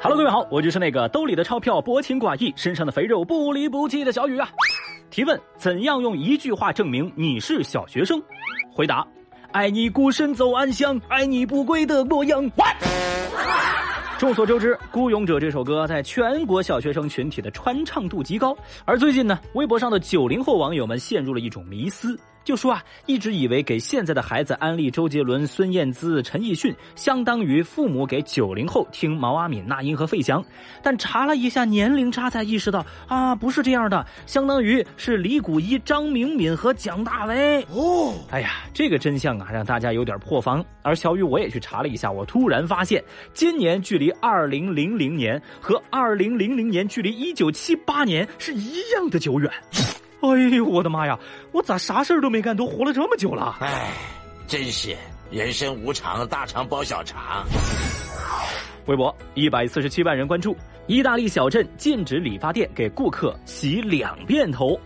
[0.00, 4.48] Hello，各位好，我就是那个兜里的钞票薄情寡义，身上的肥肉不离不弃的小雨啊。
[5.10, 8.22] 提问：怎样用一句话证明你是小学生？
[8.72, 9.06] 回答：
[9.52, 12.50] 爱你孤身走暗巷，爱你不跪的模样。
[14.18, 22.16] 众所周知，《孤勇者》这首歌在全国小学生群体的传唱度极高，而最近呢，微博上的九零后网友们陷入了一种迷思。
[22.44, 30.44] 就说啊，一直以为给现在的孩子安利周杰伦、孙燕姿、陈奕迅，相当于父母给九零后听毛阿敏、那英和费翔。
[30.82, 37.62] 但查了一下年龄差，才意识到啊，不是这样的，相当于是李谷一、张明敏和蒋大为。
[37.70, 40.64] 哦，哎呀，这个真相啊，让大家有点破防。
[40.82, 43.02] 而小雨我也去查了一下，我突然发现，
[43.32, 49.50] 今年距离二零零零年和二零零零年距离一九七八年是一样的久远。
[50.22, 51.18] 哎呦，我的妈呀！
[51.50, 53.56] 我咋啥事儿都没干，都活了这么久了？
[53.60, 53.92] 哎，
[54.46, 54.96] 真是
[55.30, 57.44] 人生无常，大肠包小肠。
[58.86, 64.78] 微博一百四十七万人关注，意大利小镇禁止理发店给顾客洗两遍头。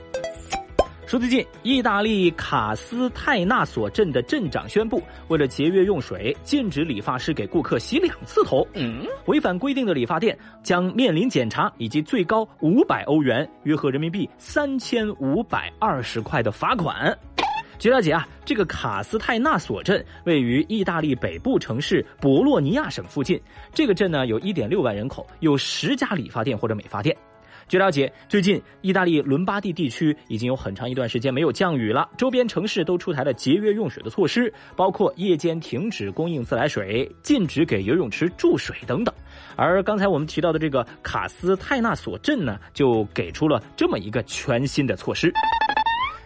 [1.06, 8.66] 说最近，意大利卡斯泰纳索镇的镇长宣布，为了节约用水，禁止理发师给顾客洗两次头。
[8.74, 17.16] 嗯，违反规定的理发店将面临检查以及最高五百欧元（约合人民币三千五百二十块）的罚款。
[17.78, 23.40] 据了解啊，这个卡斯泰纳索镇位于意大利北部城市博洛尼亚省附近。
[23.72, 27.16] 这个镇呢，有一点六万人口，有十家理发店或者美发店。
[27.68, 39.12] 据了解，最近意大利伦巴第地区已经有很长一段时间没有降雨了，周边城市都出台了节约用水的措施，包括夜间停止供应自来水、禁止给游泳池注水等等。
[39.56, 45.32] 而刚才我们提到的这个卡斯泰纳索镇呢，就给出了这么一个全新的措施。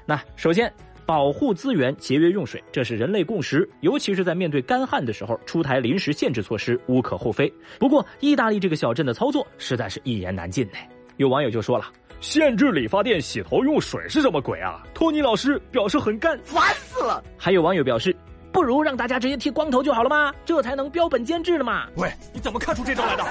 [0.04, 0.70] 那首先，
[1.06, 7.50] 保护资源、节约用水，这是人类共识，尤其是在面对干旱的时候，出台临时限制措施无可厚非。
[7.78, 10.74] 不过，意大利这个小镇的操作实在是一言难尽呢。
[11.20, 11.84] 有网友就说了
[12.22, 17.22] ：“限制理发店洗头用水是什么鬼啊？”托尼老师表示很干，烦死了。
[17.36, 18.16] 还有网友表示
[18.50, 20.32] ：“不如让大家直接剃光头就好了吗？
[20.46, 23.24] 这才能标本兼治了嘛。”喂，你怎么看出这招来的？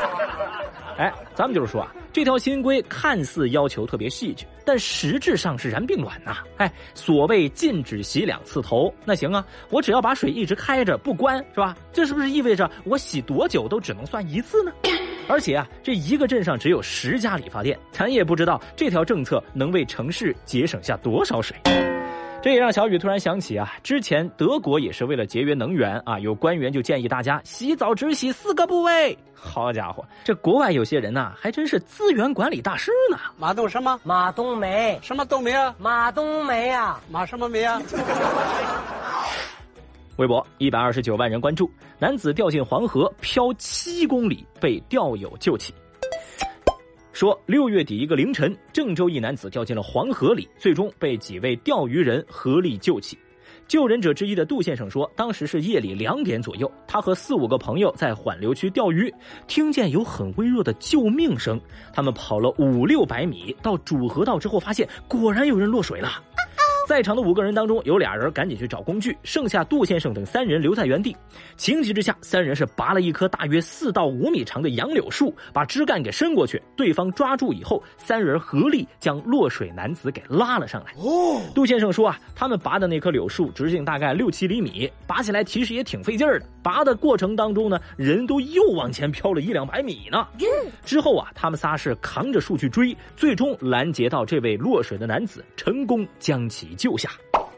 [1.00, 6.44] 哎，咱们就是说啊，这条新规看似要求特别细致，但实质上是然并卵呐。
[6.58, 11.76] 哎，所谓禁止洗两次头，那行啊，我只要把水一直开着不关，是吧？
[11.92, 14.72] 这是不是意味着我洗多久都只能算一次呢？
[15.28, 21.56] 而且啊，这一个镇上只有十家理发店，咱也不知道这条政策能为城市节省下多少水。
[22.42, 29.18] 这也让小雨突然想起啊，之前德国也是为了节约能源啊，有官员就建议大家洗澡只洗四个部位。
[29.34, 33.18] 好家伙，这国外有些人呐，还真是资源管理大师呢。
[33.38, 34.00] 马冬什么？
[34.04, 34.98] 马冬梅？
[35.02, 35.76] 什么冬梅啊？
[35.78, 37.02] 马冬梅啊？
[37.12, 37.82] 马什么梅啊？
[40.20, 45.74] 微博一百二十九万人关注，男子掉进黄河漂七公里被钓友救起。
[47.14, 53.18] 说六月底一个凌晨，郑州一男子掉进了黄河里，最终被几位钓鱼人合力救起。
[53.66, 59.14] 救人者之一的杜先生说，当时是夜里两点左右，他和四五个朋友在缓流区钓鱼，
[59.48, 61.58] 听见有很微弱的救命声，
[61.94, 66.22] 他们跑了五六百米到主河道之后，发现果然有人落水了。
[66.90, 71.16] 在场的五个人当中，有俩人赶紧去找工具，剩下杜先生等三人留在原地。
[71.56, 80.92] 情急之下，三人是拔了一棵大约四到五米长的杨柳树，把枝干给伸过去，对方抓住以后，三人合力将落水男子给拉了上来。
[80.98, 86.46] 哦，杜先生说啊，他们拔的那棵柳树直径大概六七厘米，拔起来其实也挺费劲儿的。
[86.64, 90.28] 拔的过程当中呢，人都又往前飘了一两百米呢。
[90.84, 96.76] 之后啊，他们仨是扛着树去追，最终拦截到这位落水的男子，成功将其。
[96.80, 97.10] 救下，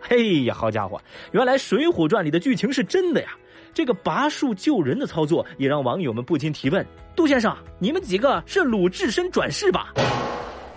[0.01, 0.99] 嘿呀，好家伙！
[1.31, 3.37] 原来《水浒传》里的剧情是真的呀！
[3.71, 6.83] 这个拔树救人的操作也让网友们不禁提问：
[7.15, 9.93] 杜先生，你们几个是鲁智深转世吧？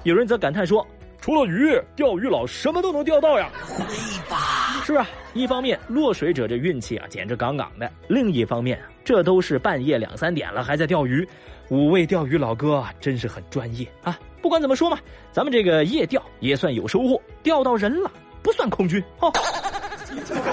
[0.02, 0.86] 有人则感叹说：
[1.22, 3.50] 除了鱼，钓鱼佬什么都能钓到呀！
[3.66, 3.82] 会
[4.28, 4.82] 吧？
[4.84, 11.26] 是啊，一方面落水者这运气啊，简直杠杠的；另一方面，这都是半夜两三点了还在钓鱼，
[11.70, 14.18] 五位钓鱼老哥真是很专业啊！
[14.42, 14.98] 不管怎么说嘛，
[15.32, 18.10] 咱们这个夜钓也算有收获，钓到人了。
[18.44, 19.32] 不算空军哦。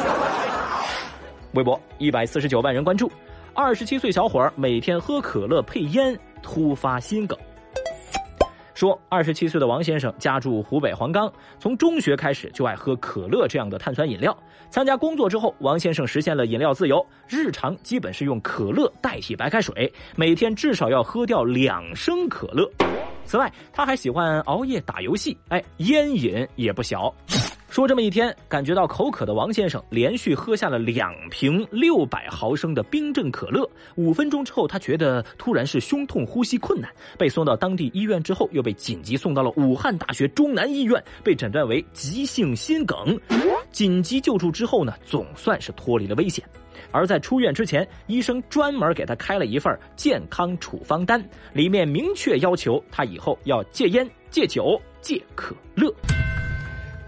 [1.54, 3.12] 微博一百四十九万人关注，
[3.54, 7.38] 二十七岁小伙儿每天喝可乐配烟，突发心梗。
[8.74, 14.36] 说二十七岁的王先生家住湖北黄冈，从中学开始就爱喝可乐这样的碳酸饮料。
[14.72, 22.68] 参加工作之后，王先生实现了饮料自由，日常基本是用可乐代替白开水，每天至少要喝掉两升可乐。
[23.26, 27.14] 此外，他还喜欢熬夜打游戏，哎，烟瘾也不小。
[27.72, 33.66] 说这么一天，感觉到口渴的王先生连续喝下了两瓶六百毫升的冰镇可乐。
[33.96, 43.18] 五分钟之后，他觉得突然是胸痛、呼吸困难，被送到当地医院之后，又被紧急送到了武汉大学中南医院，被诊断为急性心梗。
[43.72, 46.44] 紧急救助之后呢，总算是脱离了危险。
[46.92, 51.24] 而在出院之前，医生专门给他开了一份健康处方单，
[51.54, 55.90] 里面明确要求他以后要戒烟、戒酒、戒可乐。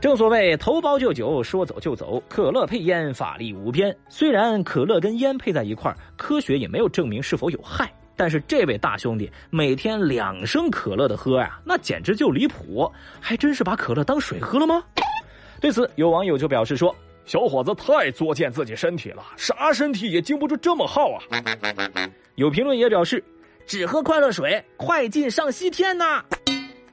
[0.03, 3.95] 正所谓头孢就酒，说走就走，可乐配烟，法力无边。
[4.09, 12.91] 虽然可乐跟烟配在一块，科学也没有证明是否有害，但是这位大兄弟每天两升可乐的喝呀，那简直就离谱，
[13.21, 14.83] 还真是把可乐当水喝了吗？
[15.61, 21.23] 对此，有网友就表示说：“小伙子太作践自己身体了，啥身体也经不住这么耗啊！”
[22.35, 23.23] 有评论也表示
[23.65, 26.21] ：“只喝快乐水，快进上西天呐！”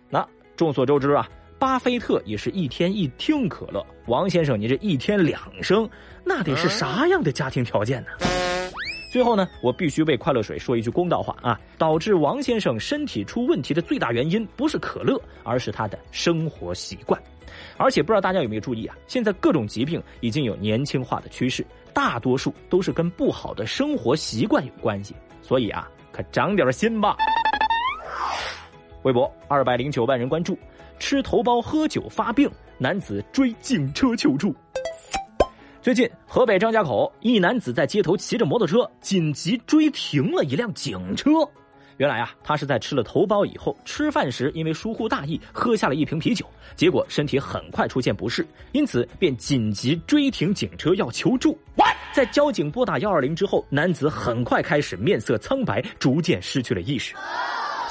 [0.08, 0.24] 那
[0.56, 1.28] 众所周知啊。
[1.60, 5.86] 巴菲特也是一天一听可乐，王先生你这一天两升，
[6.24, 8.08] 那得是啥样的家庭条件呢？
[9.12, 11.60] 最后呢，我必须为快乐水说一句公道话啊！
[11.76, 17.20] 导致王先生身体出问题的最大原因不是可乐，而是他的生活习惯。
[17.76, 18.96] 而且不知道大家有没有注意啊？
[19.06, 25.14] 现在各种疾病已经有年轻化的趋势，大多数都是跟不好的生活习惯有关系。
[25.42, 27.18] 所以啊，可长点心吧！
[29.02, 30.58] 微博二百零九万人关注。
[31.00, 32.48] 吃头孢喝酒发病，
[32.78, 34.54] 男子追警车求助。
[35.80, 41.30] 最近，河北张家口一男子在街头骑着摩托车，紧急追停了一辆警车。
[41.96, 51.58] 原来啊，他是在吃了头孢以后，吃饭时因为疏忽大意喝下了一瓶啤酒，结果身体很快出现不适，因此便紧急追停警车要求助。
[52.12, 57.14] 在交警拨打幺二零之后，男子很快开始面色苍白，逐渐失去了意识。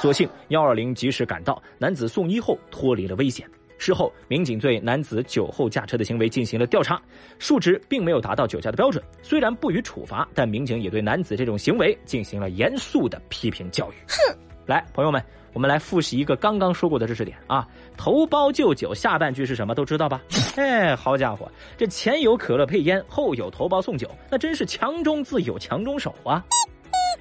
[0.01, 3.45] 所幸幺二零及时赶到，男子送医后脱离了危险。
[3.77, 7.01] 事后，民警对男子酒后驾车的行为进行了调查，
[7.37, 9.03] 数值并没有达到酒驾的标准。
[9.21, 13.95] 虽然不予处罚，但民警也对男子这种行为进行了严肃的批评教育。
[14.07, 14.37] 哼！
[14.65, 15.21] 来，朋友们，
[15.53, 17.67] 我们来复习一个刚刚说过的知识点啊。
[17.97, 19.73] 头孢就酒，下半句是什么？
[19.73, 20.21] 都知道吧？
[20.55, 26.45] 哎，好家伙，这前有可乐配烟，后有头孢送酒，那真是强中自有强中手啊！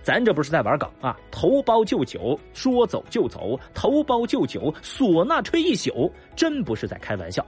[0.08, 1.14] 咱这不是在玩梗啊！
[1.30, 7.44] 头孢就酒，说走就走；头孢就酒，唢呐吹一宿，真不是在开玩笑。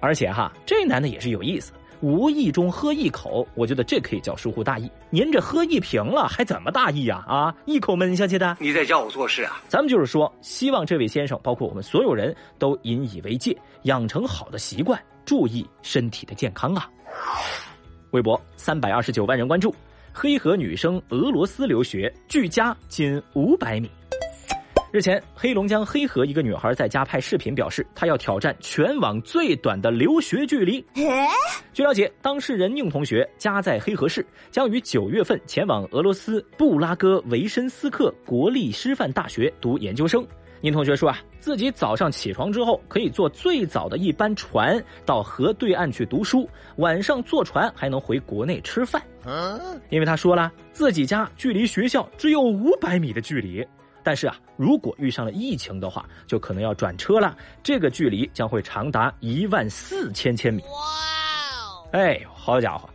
[0.00, 1.70] 而且哈，这男的也是有意思，
[2.00, 4.90] 无意中喝一口，我觉得这可以叫疏忽大意。
[5.10, 7.22] 您这喝一瓶了，还怎么大意呀？
[7.28, 8.56] 啊，一口闷下去的？
[8.58, 9.60] 你在教我做事啊？
[9.68, 16.88] 咱们就是说，希望这位先生，包括我们所有人都引以为戒，养成好的习惯，注意身体的健康啊！
[18.12, 19.74] 微博三百二十九万人关注。
[20.12, 23.90] 黑河女生俄罗斯留学，距家仅五百米。
[24.90, 30.84] 日前，黑龙江黑河一个女孩在家拍视频，表示她要挑战全网最短的留学距离。
[31.74, 40.26] 据了解，当事人宁同学家在黑河市，将于九月份前往俄罗斯布拉戈维申斯克国立师范大学读研究生。
[40.60, 49.00] 宁同学说啊，自己早上起床之后可以坐最早的一班船到河对岸去读书，晚上坐船还能回国内吃饭。
[49.24, 53.64] 嗯因为他说了，自己家距离学校只有五百米的距离，
[54.02, 60.62] 但是啊，如果遇上了疫情的话，就可能要转车了，这个距离将会长达一万四千千米。
[60.62, 60.68] 哇！
[61.92, 62.88] 哎呦，好家伙，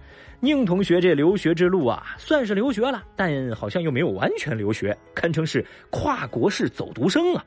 [0.43, 7.41] 宁同学这留学之路啊，算是留学了，但好像又没有完全留学，堪称是跨国式走读生啊。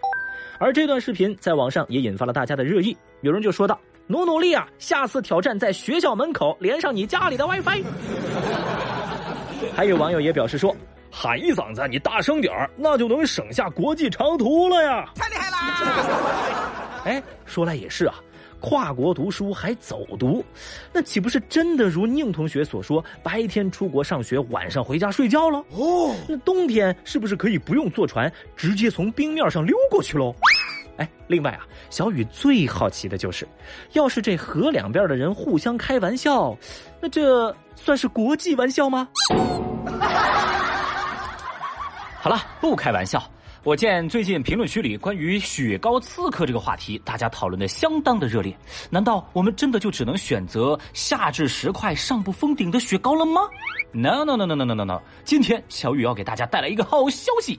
[0.58, 3.78] 而这段视频在网上也引发了大家的热议，有人就说道
[4.08, 7.84] ：“努努力啊，下次挑战在学校门口连上你家里的 WiFi。
[9.76, 10.74] ”还有网友也表示说
[11.12, 16.00] ：“喊一嗓子，你大声点儿，那就能省下国际长途了呀！”太厉害啦！
[17.04, 18.14] 哎，说来也是啊，
[18.60, 20.44] 跨国读书还走读，
[20.92, 25.58] 那岂不是真的如宁同学所说，白天出国上学，晚上回家睡觉了？
[25.70, 30.34] 哦，那冬天是不是可以不用坐船，直接从冰面上溜过去喽？
[30.96, 33.46] 哎，另外啊，小雨最好奇的就是，
[33.92, 36.56] 要是这河两边的人互相开玩笑，
[37.00, 39.06] 那这算是国际玩笑吗？
[42.18, 43.22] 好了，不开玩笑。
[43.66, 48.56] 我见最近评论区里关于雪糕刺客这个话题，大家讨论的相当的热烈。
[48.90, 53.40] 难道我们真的就只能选择下至十块上不封顶的雪糕了吗
[53.90, 55.02] ？No No No No No No No！
[55.24, 57.58] 今天小雨要给大家带来一个好消息。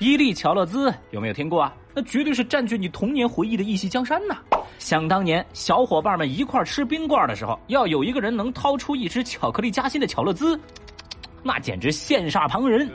[0.00, 1.72] 伊利巧乐兹有没有听过啊？
[1.94, 4.38] 那绝对是占据你童年回忆的一席江山呐！
[4.80, 10.58] 想当年，小伙伴们一块吃冰棍的时候，要有一个人能掏出一只巧克力夹心的巧乐兹，
[11.46, 12.90] 那简直羡煞旁人。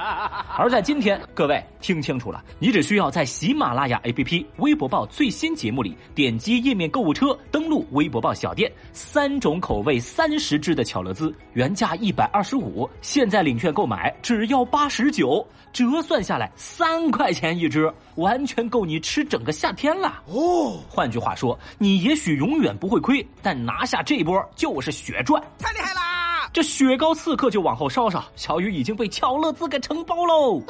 [0.58, 20.22] 而在今天，各位听清楚了，你只需要在喜马拉雅 APP 微博报最新节目里点击页面购物车，登录微博报小店，三种口味三十支的巧乐兹，原价一百二十五，现在领券购买只要八十九，折算下来三块钱一支，完全够你吃整个夏天了。
[20.26, 26.09] 哦，换句话说，你也许永远不会亏，但拿下这波就是血赚，太厉害啦！
[26.52, 30.60] 这雪糕刺客就往后稍稍，小雨已经被巧乐兹给承包喽。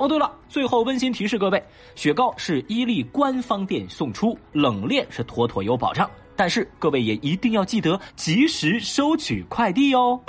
[0.00, 10.20] 哦，对了，最后温馨提示各位，雪糕是伊利官方店送出，冷链是妥妥有保障，但是各位也一定要记得及时收取快递哦。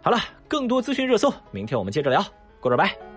[0.00, 2.28] 好了，更多资讯热搜，明天我们接着聊，g
[2.62, 3.13] o o d b y e。